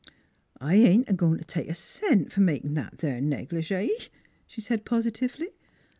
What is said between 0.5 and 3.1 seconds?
"I ain't a goin' t' take a cent for makin' that